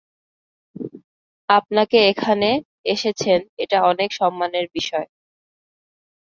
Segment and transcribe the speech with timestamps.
[1.49, 2.49] আপনাকে এখানে
[2.85, 5.07] এসেছেন, এটা অনেক সম্মানের বিষয়।